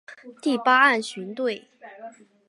[0.41, 1.67] 第八岸巡队